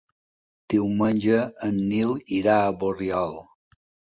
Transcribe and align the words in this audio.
Diumenge 0.73 1.43
en 1.69 1.77
Nil 1.91 2.17
irà 2.41 2.57
a 2.65 2.75
Borriol. 2.81 3.39